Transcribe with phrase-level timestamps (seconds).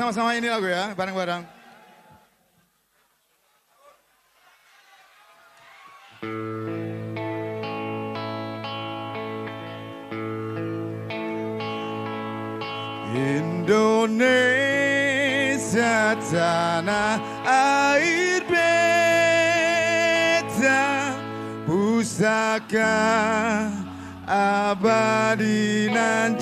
[0.00, 1.44] sama-sama ini lagu ya, bareng-bareng.
[13.12, 14.56] Indonesia
[16.32, 18.72] tanah air beta
[21.68, 22.96] pusaka
[24.24, 26.40] abadi nan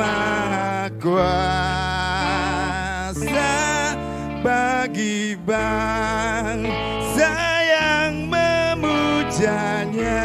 [0.00, 1.92] maha kuasa
[4.40, 7.36] bagi bangsa
[7.68, 10.24] yang memujanya.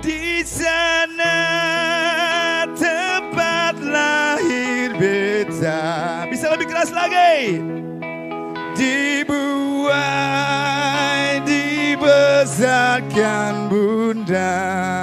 [0.00, 1.36] Di sana
[2.72, 6.24] tempat lahir beta.
[6.32, 7.60] Bisa lebih keras lagi.
[8.72, 10.00] Dibuai
[11.44, 14.99] dibesarkan bunda.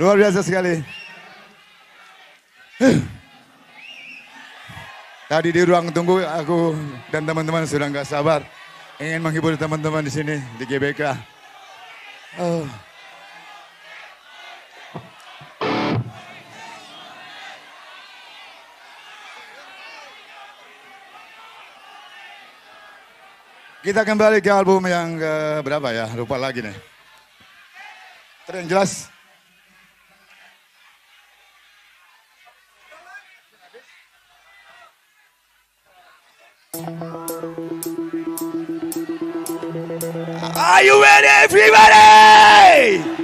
[0.00, 0.80] Luar biasa sekali.
[5.28, 6.72] Tadi di ruang tunggu aku
[7.12, 8.40] dan teman-teman sudah nggak sabar
[8.96, 11.04] ingin menghibur teman-teman di sini di GBK.
[12.40, 12.64] Oh.
[23.84, 26.08] Kita kembali ke album yang ke berapa ya?
[26.16, 26.76] Lupa lagi nih.
[28.48, 29.19] Terus jelas
[36.72, 36.82] Are
[40.84, 43.19] you ready, everybody?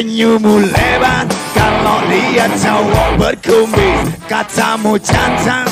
[0.00, 5.68] Senyummu lebar kalau lihat cowok berkumis Katamu jantan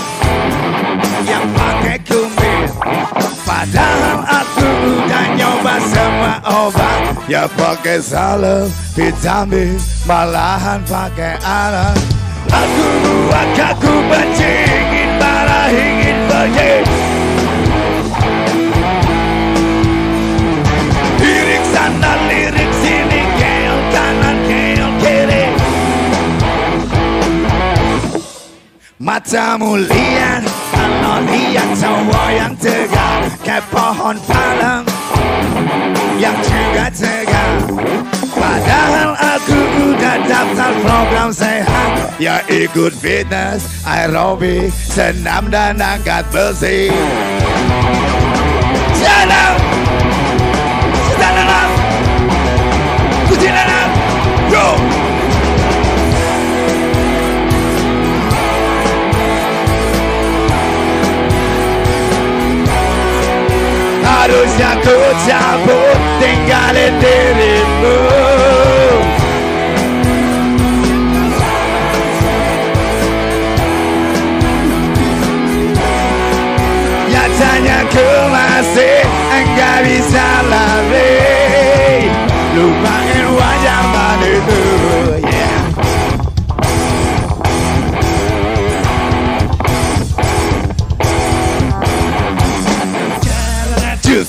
[1.24, 2.68] yang pakai kumis
[3.48, 4.68] Padahal aku
[5.00, 7.00] udah nyoba semua obat.
[7.24, 11.96] Ya pakai salep, vitamin, malahan pakai alat.
[12.52, 16.72] Aku buat kaku benci, ingin marah, ingin pergi.
[21.16, 22.27] Lirik sana,
[29.08, 34.84] Matamu lihat, kalau lihat cowok yang tegar Kayak pohon palem
[36.20, 37.50] yang juga tegar.
[38.36, 39.58] Padahal aku
[39.96, 46.92] udah daftar program sehat Ya ikut fitness, aerobik, senam dan angkat besi.
[48.92, 49.67] Jalan
[64.08, 64.96] Harusnya ku
[65.28, 67.98] cabut tinggalin dirimu.
[77.12, 82.08] Nyatanya ku masih enggak bisa lari.
[82.56, 84.77] Lupain kiri balik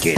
[0.09, 0.17] Aku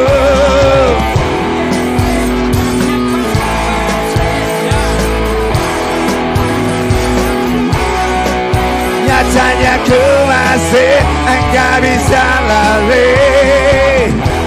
[9.08, 13.12] Nyatanya ku masih enggak bisa lari.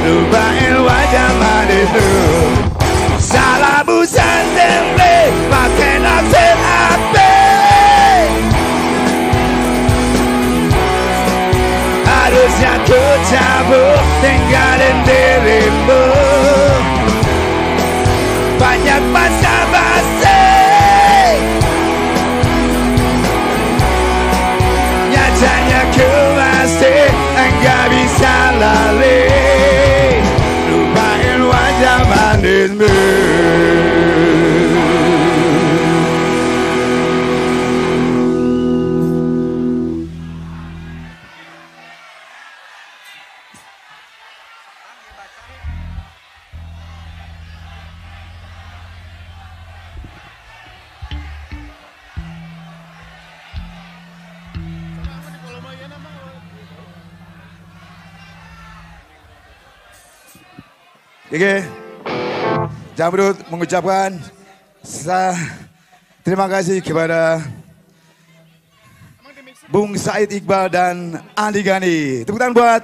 [0.06, 2.22] Lupain wajah manismu.
[3.18, 6.47] Salah busan sendiri pakai naksir
[12.58, 16.04] Ku cabut tinggalin dirimu.
[18.56, 20.48] Banyak basa-basi.
[25.12, 26.10] Nyatanya ku
[26.40, 29.17] masih enggak bisa lari
[61.38, 61.62] Oke,
[62.98, 64.10] Jamrut mengucapkan
[66.26, 67.46] terima kasih kepada
[69.70, 72.26] Bung Said Iqbal dan Andi Gani.
[72.26, 72.82] Tepuk tangan buat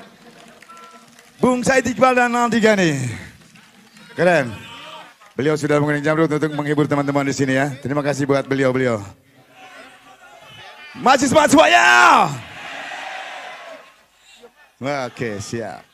[1.41, 2.93] Bung Said Iqbal dan Andi Gani.
[4.13, 4.53] Keren.
[5.33, 7.73] Beliau sudah menggunakan Jamrut untuk menghibur teman-teman di sini ya.
[7.81, 9.01] Terima kasih buat beliau-beliau.
[11.01, 11.89] Masih semangat semuanya.
[15.09, 15.92] Oke, siap.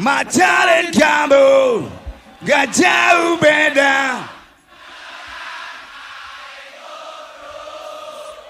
[0.00, 1.84] Dan kamu
[2.48, 4.24] gak jauh beda.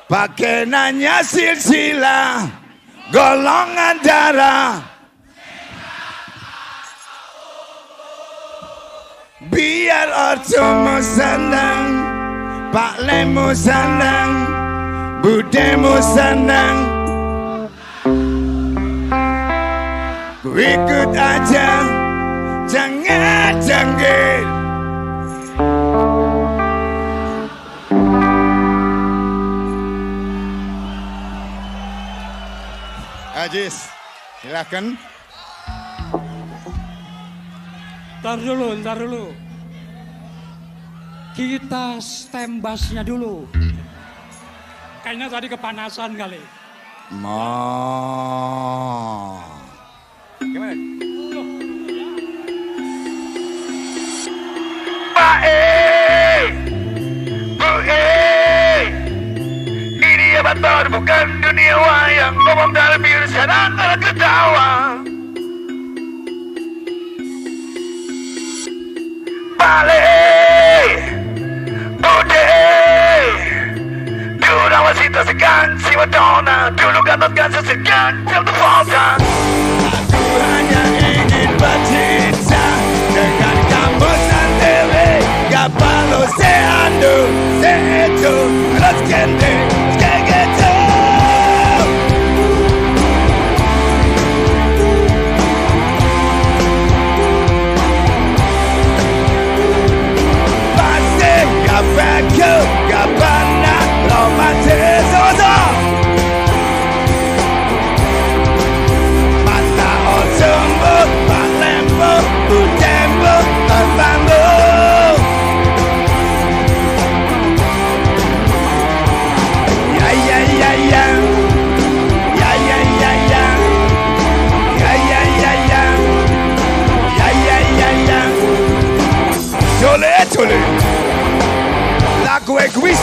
[0.07, 2.47] Pakai nanya silsilah
[3.11, 4.78] golongan darah.
[9.50, 11.87] Biar ortumu senang
[12.71, 14.30] Pak Lemu senang
[15.25, 16.89] Budemu senang
[20.40, 21.68] Ku ikut aja
[22.64, 24.49] Jangan janggil
[33.40, 33.88] Ajis,
[34.44, 35.00] silakan.
[38.20, 39.32] Ntar dulu, ntar dulu.
[41.32, 43.49] Kita stembasnya dulu.
[45.00, 46.44] Kayaknya tadi kepanasan kali.
[47.16, 47.40] Ma.
[50.40, 50.73] Gimana?
[55.12, 56.52] Baik,
[57.61, 58.88] baik.
[60.00, 64.97] Ini betul bukan dunia wayang ngomong dalam bir serang ketawa.
[69.61, 70.88] Balik,
[72.00, 73.23] udah.
[74.40, 79.29] Dulu nawasita segan si Madonna Dulu gatot-gatot segan till the falter Aku hanya ingin
[81.61, 82.67] bercinta
[83.12, 85.12] Dengan kamu sendiri
[85.76, 87.17] perlu seandu
[87.61, 88.35] Sehitu
[88.81, 89.79] Let's get it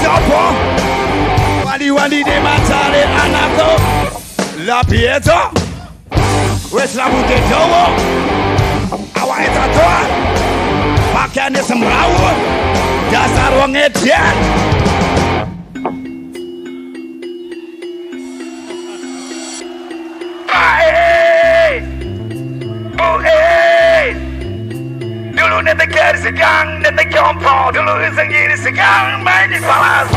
[0.02, 0.42] Sopo.
[1.66, 3.70] Wali wali de matale anato,
[4.66, 5.52] La pieto
[6.72, 7.84] Wes la bute towo
[9.22, 10.00] Awa eta toa.
[11.14, 12.30] Pakane semrawo
[13.12, 13.76] Dasar wong
[25.98, 30.08] dari segang Netek jompo Dulu sendiri segang Main di falas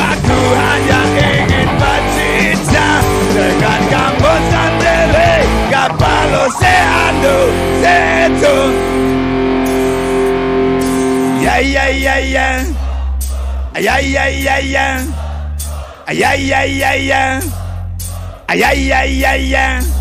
[0.00, 2.88] Aku hanya ingin bercinta
[3.36, 5.34] Dengan kamu sendiri
[5.68, 7.38] Kapalo seando
[7.84, 8.58] Setu
[11.40, 12.48] Ya ya ya ya.
[13.80, 14.86] Ya ya ya ya.
[16.12, 17.22] Ya ya ya ya.
[18.52, 19.99] Ya ya ya ya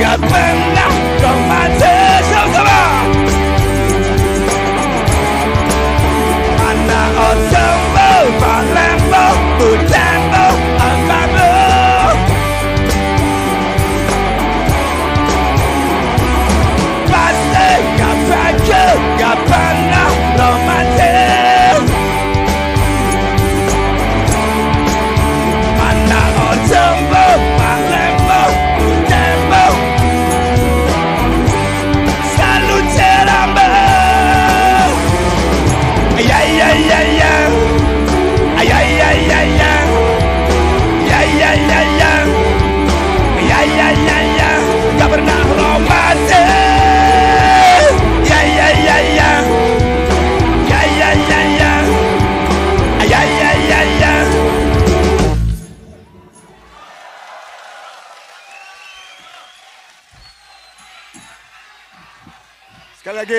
[0.00, 0.30] 要分
[0.74, 0.80] 哪？
[1.20, 1.50] 干嘛？
[1.78, 1.82] 吃
[2.24, 2.32] 什
[2.64, 2.70] 么？
[6.86, 7.18] 拿我
[7.50, 7.54] 怎
[7.94, 7.96] 么？
[8.40, 8.42] 把
[8.72, 8.74] 什
[9.10, 9.14] 么？
[9.58, 9.60] 不
[9.92, 10.09] 听？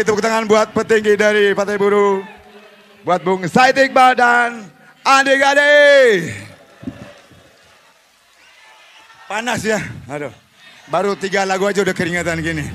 [0.01, 2.25] Tepuk tangan buat petinggi dari Partai Buruh
[3.01, 4.69] Buat Bung Said Iqbal dan
[5.01, 5.73] Andi Gade.
[9.25, 10.29] Panas ya, aduh.
[10.85, 12.65] Baru tiga lagu aja udah keringatan gini.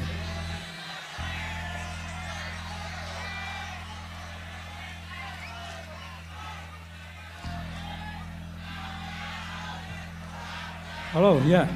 [11.15, 11.71] Halo, ya.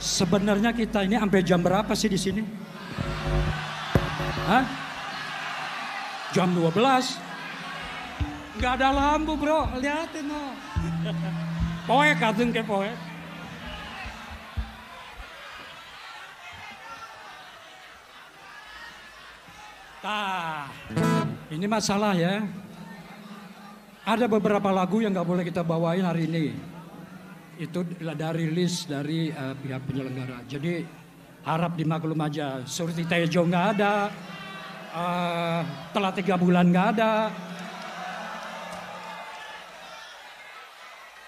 [0.00, 2.42] Sebenarnya kita ini sampai jam berapa sih di sini?
[4.48, 4.64] Hah?
[6.30, 6.70] Jam 12.
[8.60, 9.66] Nggak ada lampu, bro.
[9.76, 10.54] Lihatin, no.
[11.88, 12.94] Poek, kadang ke poek.
[20.00, 20.70] Nah,
[21.52, 22.46] ini masalah ya.
[24.06, 26.56] Ada beberapa lagu yang nggak boleh kita bawain hari ini
[27.60, 27.84] itu
[28.16, 30.40] dari list dari eh, pihak penyelenggara.
[30.48, 30.99] Jadi
[31.44, 32.60] harap dimaklum aja.
[32.68, 34.12] Surti Tejo nggak ada,
[34.92, 35.60] eh,
[35.92, 37.12] telah tiga bulan nggak ada.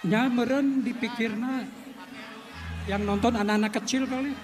[0.03, 1.63] Nyameren dipikirna
[2.91, 4.35] yang nonton anak-anak kecil kali.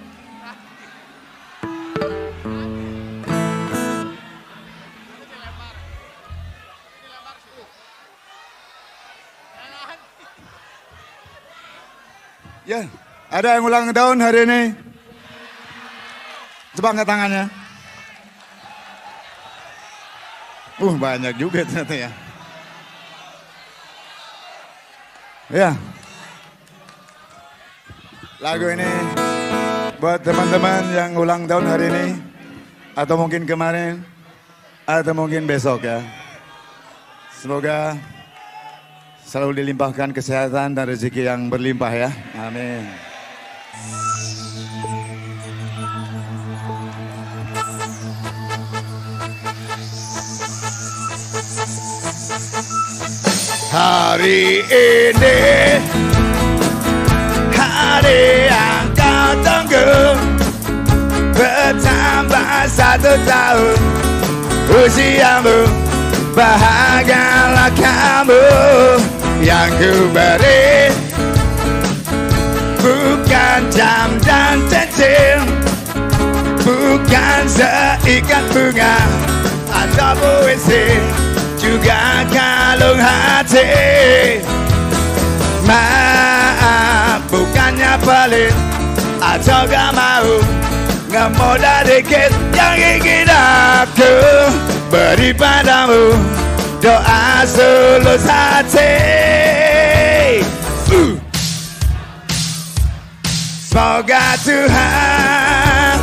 [12.69, 12.85] Ya,
[13.33, 14.88] ada yang ulang tahun hari ini?
[16.79, 17.45] Coba angkat tangannya.
[20.79, 22.11] Uh, banyak juga ternyata ya.
[25.51, 25.71] Ya.
[28.39, 28.87] Lagu ini
[29.99, 32.07] buat teman-teman yang ulang tahun hari ini
[32.95, 33.99] atau mungkin kemarin
[34.87, 35.99] atau mungkin besok ya.
[37.35, 37.99] Semoga
[39.27, 42.11] selalu dilimpahkan kesehatan dan rezeki yang berlimpah ya.
[42.39, 43.08] Amin.
[53.79, 55.39] Hari ini.
[57.55, 60.19] Hari yang kau tunggu.
[61.31, 63.79] Bertambah satu tahun.
[64.67, 65.71] Usiamu
[66.35, 68.47] bahagialah kamu
[69.47, 70.91] yang ku beri.
[72.83, 75.39] Bukan jam dan cincin
[76.67, 78.99] bukan seikat bunga
[79.71, 80.99] atau puisi
[81.63, 82.27] juga
[82.79, 83.67] kalung hati.
[85.67, 88.55] Maaf bukannya pelit
[89.19, 90.39] atau gak mau.
[91.35, 94.15] Mau dikit yang ingin aku
[94.87, 96.15] Beri padamu.
[96.79, 98.95] Doa tulus hati.
[100.95, 101.19] Uh.
[103.67, 105.99] Semoga Tuhan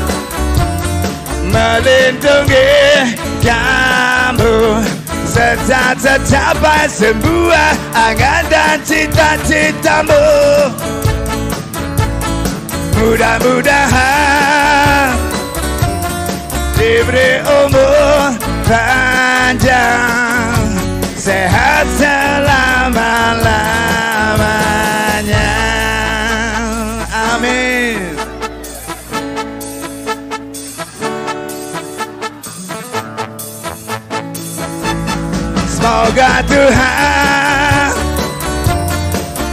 [1.50, 2.68] melindungi
[3.42, 4.95] kamu
[5.36, 10.24] serta tercapai semua angan dan cita-citamu.
[12.96, 15.12] Mudah-mudahan
[16.80, 18.32] diberi umur
[18.64, 20.72] panjang,
[21.20, 23.85] sehat selama-lamanya.
[35.86, 37.94] Semoga Tuhan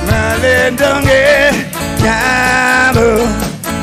[0.08, 1.28] melindungi
[2.00, 3.28] kamu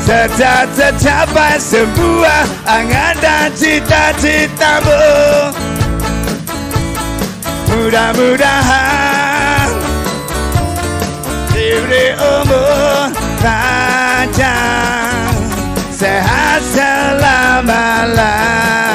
[0.02, 4.98] serta tercapai semua angan dan cita-citamu.
[7.70, 9.70] Mudah-mudahan
[11.54, 13.14] diberi umur
[13.46, 15.38] panjang,
[15.94, 18.89] sehat selama-lamanya.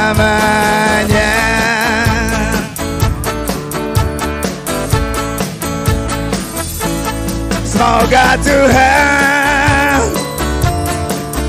[7.94, 10.02] Semoga Tuhan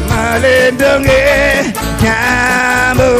[0.05, 3.17] melindungi kamu.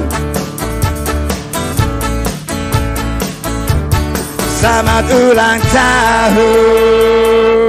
[4.62, 7.64] Selamat ulang tahun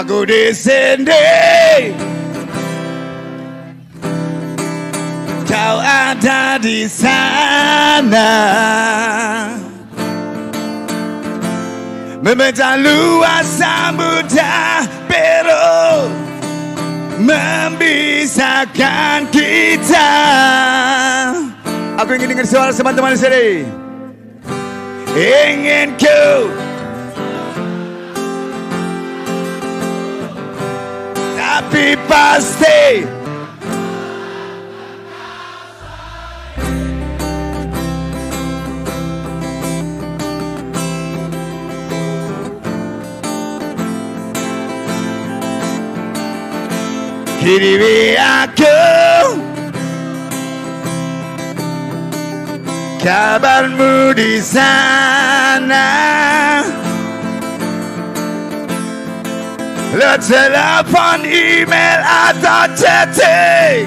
[0.00, 1.92] Aku di sini
[5.44, 8.32] Kau ada di sana.
[12.24, 16.08] Memecah luas samudra biru.
[17.20, 18.72] Memisahkan
[19.28, 20.12] kita.
[22.00, 23.68] Aku ingin dengar suara teman-teman di sini.
[25.12, 26.59] Ingin ku
[32.10, 33.06] pasti.
[47.40, 48.78] Kiri aku.
[53.00, 55.88] Kabarmu di sana
[60.00, 63.84] Let's send up an email at the tete.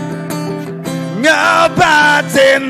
[1.25, 2.69] Ngabatin.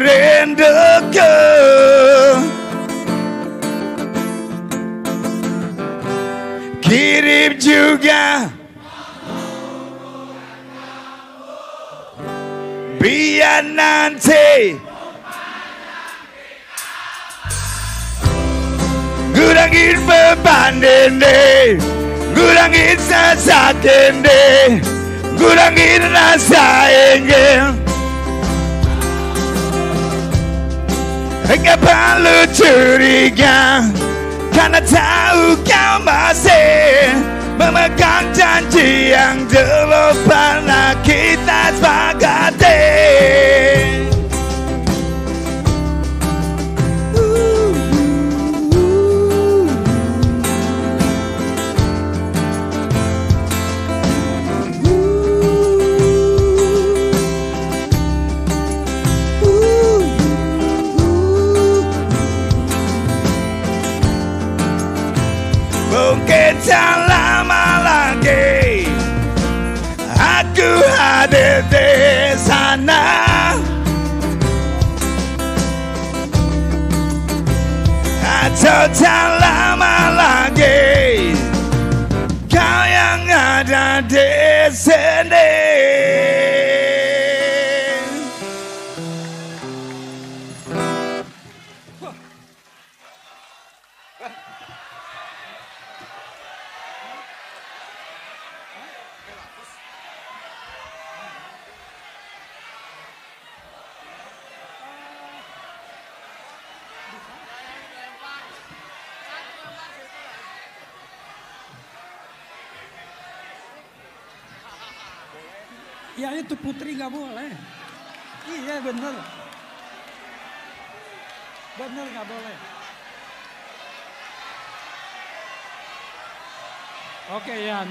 [6.79, 8.47] Kirim juga.
[12.95, 14.79] Biar nanti.
[19.35, 22.02] Gurangin beban dendam.
[22.33, 24.81] Kurangin sesak ini
[25.37, 27.77] Kurangin rasa ingin
[31.47, 33.85] Enggak perlu curiga
[34.49, 37.13] Karena tahu kau masih
[37.53, 42.81] Memegang janji yang dulu pernah kita sepakati
[66.53, 68.85] Mungkin tak lama lagi
[70.13, 71.89] Aku hadir di
[72.37, 73.01] sana
[78.21, 79.27] Atau tak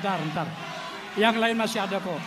[0.03, 0.49] ntar ntar.
[1.15, 2.19] Yang lain masih ada kok.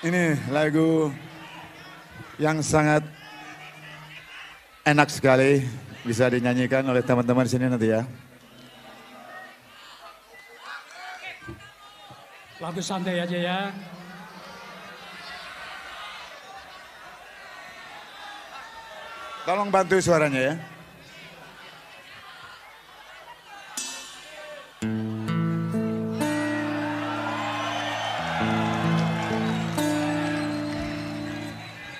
[0.00, 1.08] Ini lagu
[2.36, 3.04] yang sangat
[4.84, 5.64] enak sekali
[6.04, 8.04] bisa dinyanyikan oleh teman-teman sini nanti ya.
[12.70, 13.74] Lagu santai aja ya.
[19.42, 20.54] Tolong bantu suaranya ya.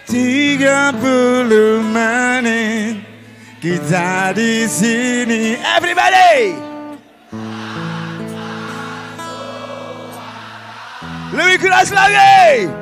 [0.07, 3.03] Tiga puluh menit
[3.59, 6.70] kita di sini, everybody.
[11.61, 12.73] Keras lagi.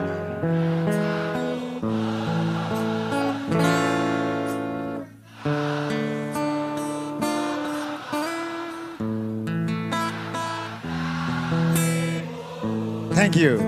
[13.18, 13.58] Thank you.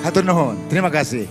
[0.00, 0.56] Hatur nuhun.
[0.72, 1.28] Terima kasih.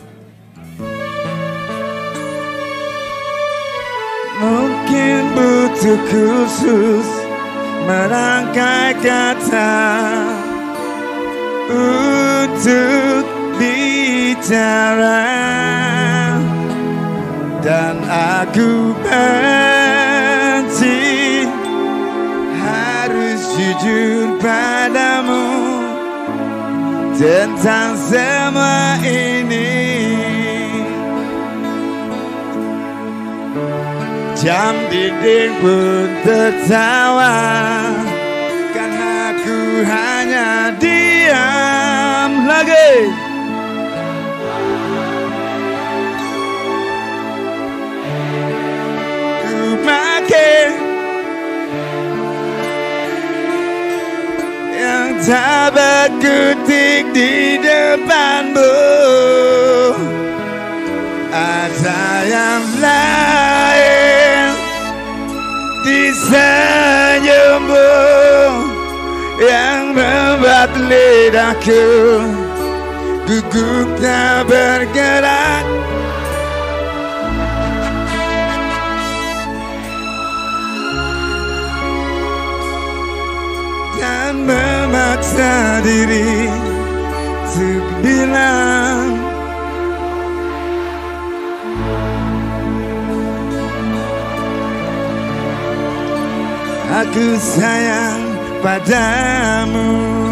[4.37, 7.09] Mungkin butuh khusus
[7.89, 9.73] merangkai kata
[11.69, 13.25] untuk
[13.57, 15.25] bicara
[17.65, 21.01] dan aku benci
[22.61, 25.49] harus jujur padamu
[27.17, 29.73] tentang semua ini.
[34.45, 37.33] Jam dinding pun tertawa
[38.75, 40.14] Karena ku hanya
[42.85, 43.09] diam lagi
[49.45, 50.69] Ku makin
[54.75, 58.77] Yang tak berkutik di depanmu.
[61.33, 64.45] Ada yang lain
[65.81, 67.91] di senyummu
[69.41, 72.34] yang membuat lidahku
[73.25, 75.65] gugup tak bergerak.
[83.95, 86.49] Dan memaksa diri
[87.55, 89.07] untuk bilang
[96.95, 98.23] Aku sayang
[98.63, 100.24] padamu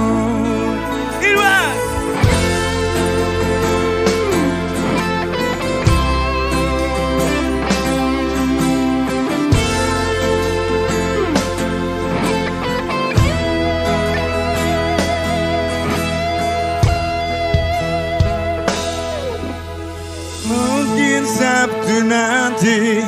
[22.01, 23.05] Nanti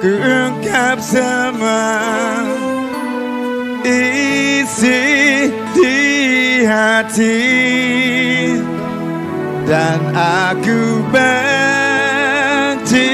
[0.00, 2.00] Ku ungkap semua
[3.84, 5.04] isi
[5.76, 6.00] di
[6.64, 7.44] hati
[9.68, 13.12] dan aku benci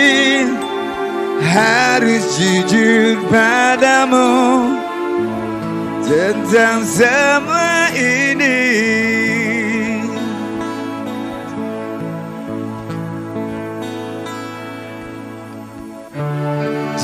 [1.42, 4.31] harus jujur padamu
[6.07, 8.36] tentang semua ini.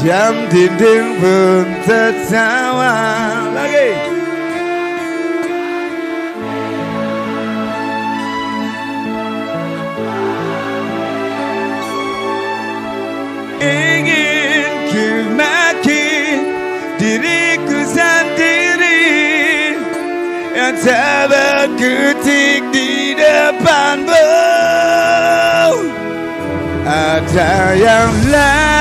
[0.03, 2.91] Jam dinding pun tertawa
[3.55, 3.95] lagi.
[13.63, 15.07] Ingin ku
[15.39, 16.51] makin
[16.99, 19.07] diriku sendiri
[20.51, 24.27] yang tak berkutik di depanmu.
[26.91, 28.72] Ada yang lain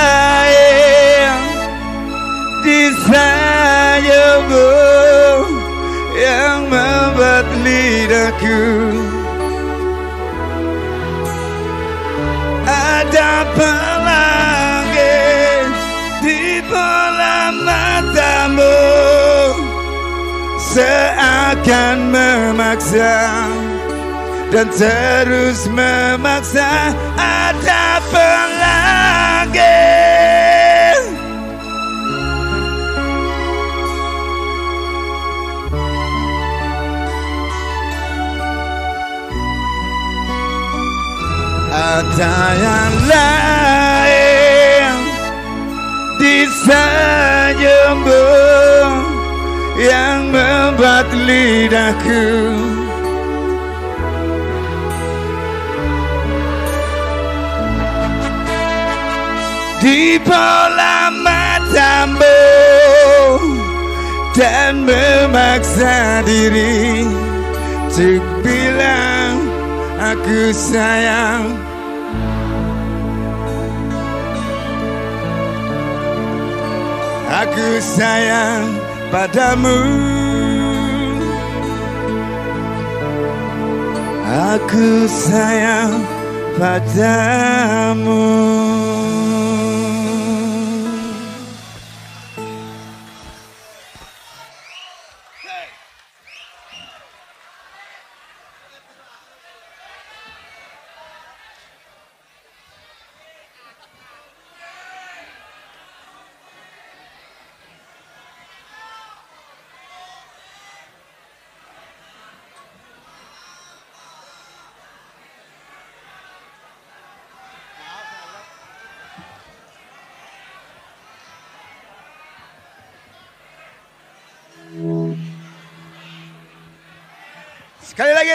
[7.71, 8.59] lidahku
[12.67, 15.19] ada pelangi
[16.23, 18.79] di bola matamu.
[20.71, 23.15] Seakan memaksa
[24.51, 26.95] dan terus memaksa.
[27.19, 28.50] Ada pelagi
[41.91, 44.95] ada yang lain
[46.15, 48.27] di senyummu
[49.75, 52.27] yang membuat lidahku.
[59.81, 62.39] Di bola matamu
[64.37, 67.03] dan memaksa diri
[67.91, 69.35] untuk bilang
[69.99, 71.70] aku sayang
[77.51, 78.79] aku sayang
[79.11, 79.79] padamu.
[84.55, 85.99] Aku sayang
[86.55, 88.23] padamu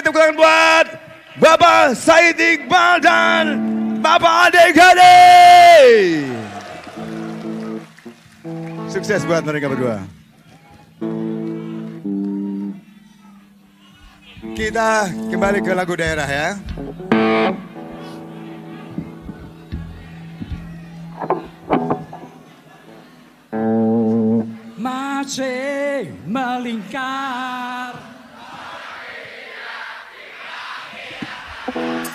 [0.06, 0.86] tepuk tangan buat
[1.42, 3.44] Bapak Said Iqbal dan
[3.98, 5.18] Bapak Ade Gade.
[8.86, 9.98] Sukses buat mereka berdua.
[14.54, 16.48] Kita kembali ke lagu daerah ya.
[24.78, 27.95] Masih melingkar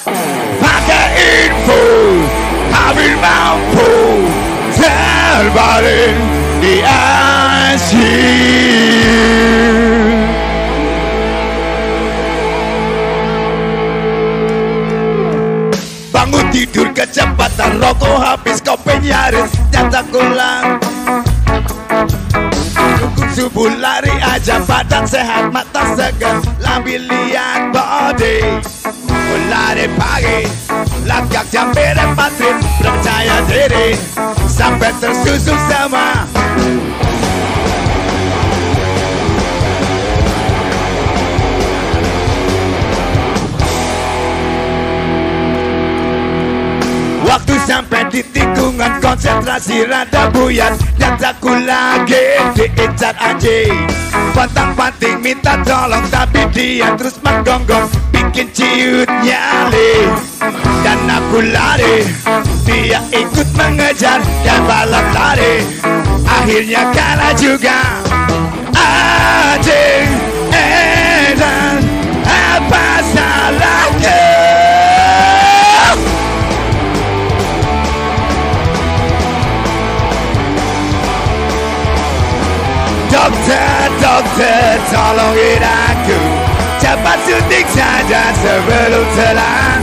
[0.01, 1.77] Pakai info,
[2.73, 4.25] ambil mampu.
[4.73, 6.17] Terbaring
[6.57, 8.09] di ICU.
[16.09, 20.80] Bangun tidur kecepatan rokok habis kopi nyaris nyata ulang
[23.31, 28.59] subuh lari aja badan sehat mata segar Lambi lihat body
[29.07, 30.39] Mulai pagi
[31.07, 33.95] Langkah jam beda matrin Percaya diri
[34.51, 36.27] Sampai tersusun sama
[47.31, 53.87] Waktu sampai di tikungan konsentrasi rada buyar Dan takut lagi diincar anjing
[54.35, 57.87] Pantang panting minta tolong tapi dia terus menggonggong.
[58.11, 60.11] Bikin ciut nyali
[60.83, 62.03] Dan aku lari.
[62.67, 65.63] Dia ikut mengejar dan balap lari.
[66.27, 68.10] Akhirnya kalah juga
[84.11, 86.19] Dokter, dokter, tolongin aku
[86.83, 89.79] Cepat suntik saja sebelum telah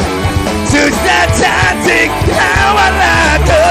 [0.69, 2.97] Susah cantik lawan
[3.33, 3.69] aku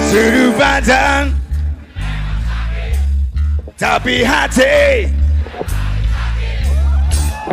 [0.00, 1.36] Suruh badan
[3.76, 5.12] Tapi hati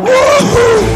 [0.00, 0.95] Woohoo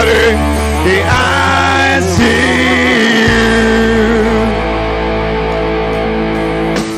[0.00, 0.40] Terbaring
[0.80, 0.96] di
[1.92, 2.32] ICU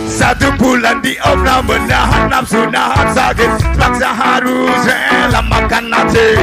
[0.06, 6.38] Satu bulan di opnam menahan nafsu nahan sakit Paksa harus rela makan nasi.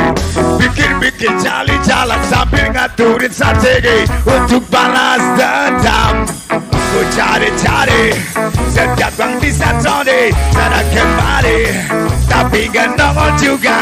[0.59, 4.03] Bikin-bikin cali jalan sambil ngaturin strategi.
[4.27, 6.27] Untuk balas dendam.
[6.75, 8.19] Ku cari-cari.
[8.67, 11.87] Setiap yang bisa Tony Sana kembali.
[12.27, 13.79] Tapi gak nongol juga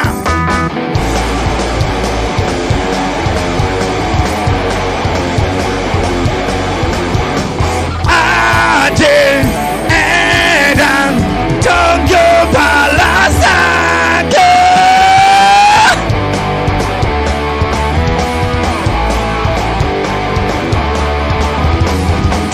[8.87, 9.43] Adil
[9.91, 11.11] Edan
[11.59, 14.51] Tunggu balasanku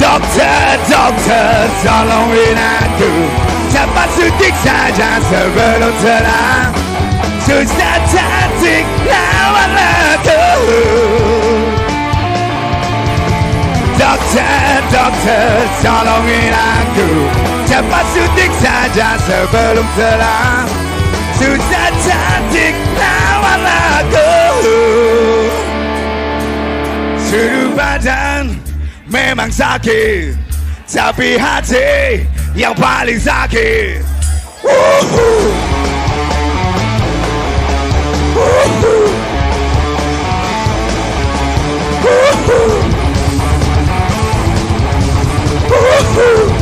[0.01, 3.13] Dokter, dokter, tolongin aku
[3.69, 6.73] Cepat suntik saja sebelum terang
[7.45, 9.32] Susah cantik lawan
[14.03, 17.07] Dokter, dokter, tolongin aku
[17.63, 20.67] Cepat suntik saja sebelum terang
[21.39, 24.35] Susah cantik lawan aku
[27.15, 28.51] Seluruh badan
[29.07, 30.35] memang sakit
[30.83, 32.27] Tapi hati
[32.59, 34.03] yang paling sakit
[34.67, 35.31] Wuhu.
[38.35, 38.95] Wuhu.
[42.03, 42.82] Wuhu.
[46.15, 46.53] Woo!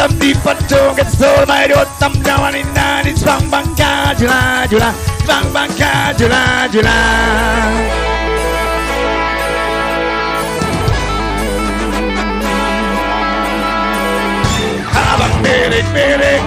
[0.00, 4.94] 점이 번쩍에서 돌마이로 땀나와니 나니 방방 가주라 주라
[5.26, 6.90] 방방 가주라 주라
[14.90, 16.42] 하방 베렉베렉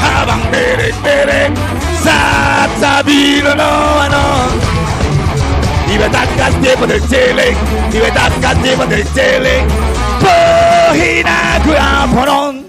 [0.00, 1.54] 하방 베렉베렉
[2.02, 4.24] 사사비로 너와 너
[5.94, 7.54] Iba takas tiempo del chile,
[7.92, 9.62] iba takas tiempo del chile.
[10.18, 12.63] Pohina kuya ponon.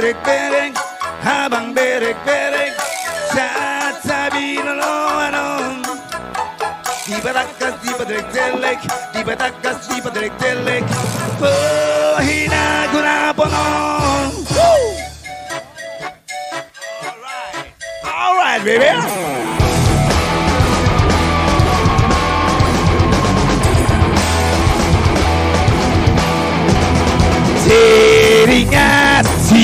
[0.00, 0.72] berek berek
[1.20, 2.72] habang berek berek
[3.36, 5.84] saat sabino loanon
[7.04, 8.80] di batakas di padrek telek
[9.12, 10.88] di batakas di padrek telek
[11.36, 14.32] Pohina hina guna ponon
[18.08, 19.19] All right, baby.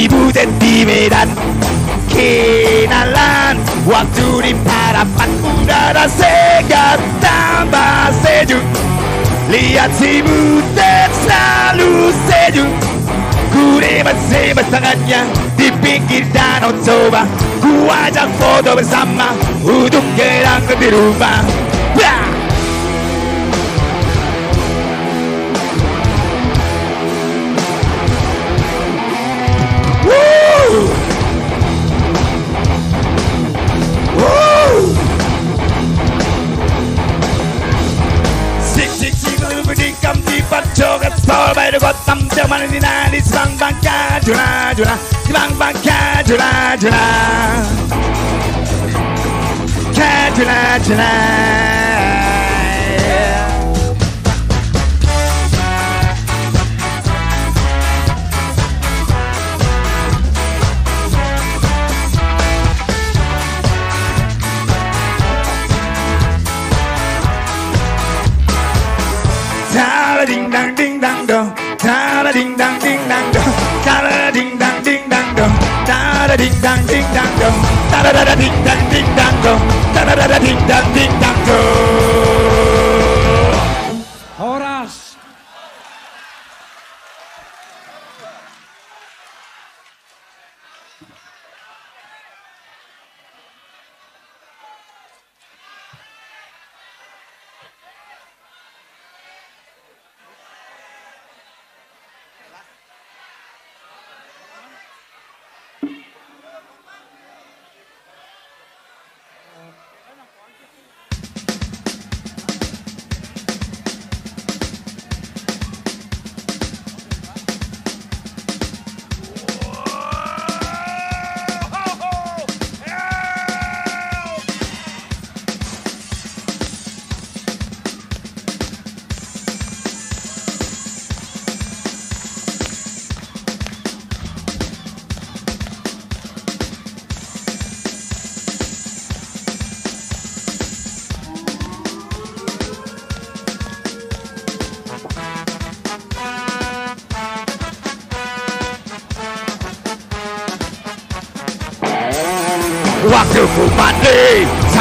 [0.06, 1.28] Butet di Medan.
[2.10, 8.62] Kenalan waktu di harapan udara segar tambah sejuk.
[9.50, 12.70] Lihat si butet selalu sejuk.
[13.50, 15.26] Ku rebat-rebat tangannya
[15.56, 17.24] di pinggir danau Toba
[17.56, 19.32] Ku ajak foto bersama
[19.64, 21.40] untuk kenang di rumah.
[21.96, 22.25] Bah!
[42.46, 44.96] The man in the night is bang bang ka jula jula.
[45.34, 47.04] Bang bang ka jula jula.
[49.96, 51.95] Ka jula jula.
[72.86, 73.52] Ding dang dang dong,
[73.84, 75.54] da da ding dang ding dang dong,
[75.86, 77.56] da da ding dang ding dang dong,
[77.90, 79.60] da da da da ding dang ding dang dong,
[79.94, 82.05] da da da da ding dang ding dang dong.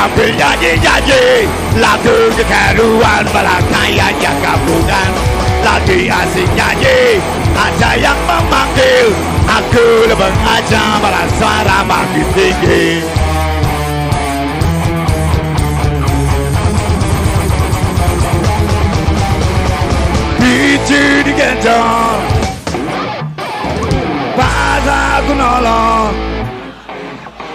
[0.05, 1.49] Sambil nyanyi-nyanyi
[1.81, 5.11] Lagu kekeruan malah kayaknya gabungan.
[5.65, 7.17] Lagi asik nyanyi
[7.57, 9.09] ada yang memanggil.
[9.49, 13.01] Aku lebeng aja malah suara makin tinggi.
[20.37, 22.21] Biji digendong
[24.37, 26.13] Pas aku nolong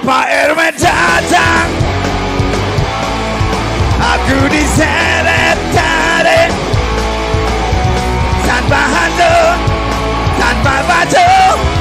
[0.03, 1.80] Pak RW datang
[4.31, 6.55] Aku diseret tarik
[8.47, 9.59] Tanpa handuk
[10.39, 11.31] Tanpa batu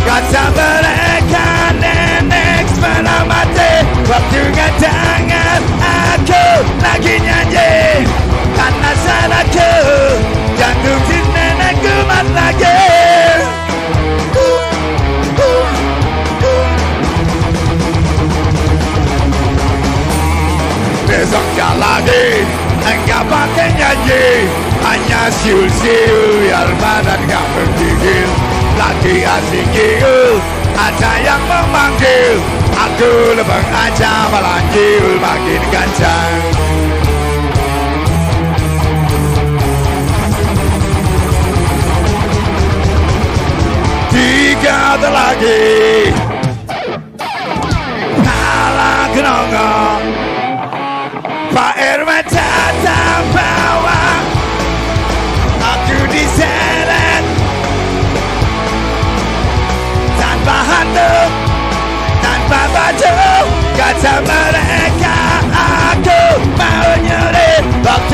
[0.01, 4.41] Kata mereka nenek sebelah mati Waktu
[4.81, 6.45] tangan aku
[6.81, 8.01] lagi nyanyi
[8.57, 9.68] Karena salahku
[21.19, 22.47] besoknya lagi
[22.79, 24.47] Enggak pakai nyanyi.
[24.79, 28.29] Hanya siul-siul Yang badan gak bergigil.
[28.79, 30.39] Lagi asik gigil
[30.79, 32.39] Ada yang memanggil.
[32.71, 34.63] Aku lebeng aja Malah
[35.19, 36.33] makin kencang.
[44.09, 46.11] Tiga lagi
[48.19, 49.98] Kala kenonggong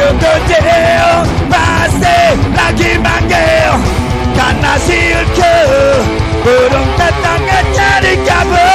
[0.06, 1.10] Waktu kecil
[1.50, 3.74] Pasti lagi manggil
[4.38, 5.58] Karena silku
[6.46, 8.75] Burung tetangganya di kabur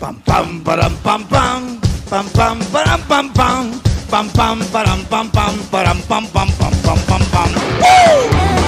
[0.00, 1.78] Pam pam param pam pam.
[2.08, 3.64] Pam pam param pam pam.
[4.10, 7.50] Pam pam param pam pam param pam pam pam pam pam pam.
[7.82, 8.59] Woo!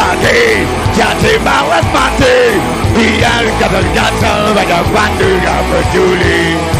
[0.00, 0.64] Yang lagi
[0.96, 2.56] jadi malas mati
[2.96, 6.79] biar gatal-gatal banyak bantu gak peduli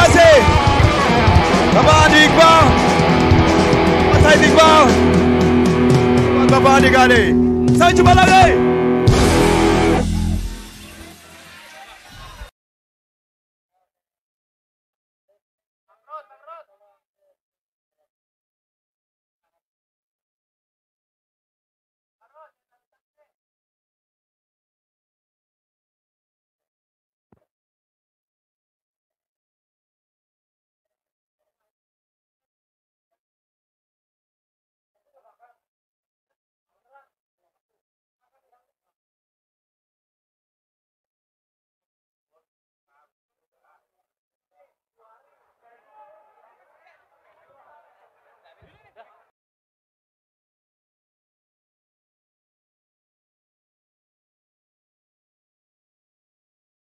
[0.00, 0.40] kasih
[7.76, 8.69] Sampai jumpa lagi